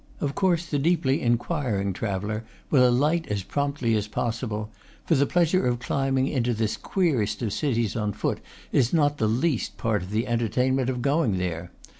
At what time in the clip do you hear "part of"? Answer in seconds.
9.77-10.09